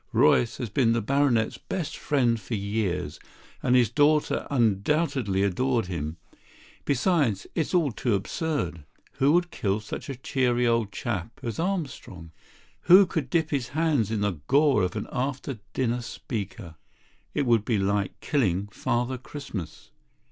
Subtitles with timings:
[0.13, 3.19] Royce has been the baronet's best friend for years;
[3.61, 6.17] and his daughter undoubtedly adored him.
[6.85, 8.83] Besides, it's all too absurd.
[9.19, 12.31] Who would kill such a cheery old chap as Armstrong?
[12.89, 16.77] Who could dip his hands in the gore of an after dinner speaker?
[17.35, 19.91] It would be like killing Father Christmas."